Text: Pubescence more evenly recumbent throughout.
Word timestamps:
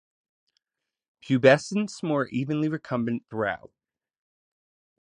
Pubescence 1.21 2.01
more 2.01 2.25
evenly 2.29 2.67
recumbent 2.67 3.23
throughout. 3.29 3.71